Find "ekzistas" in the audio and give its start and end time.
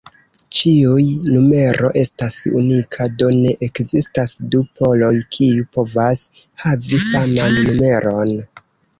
3.67-4.33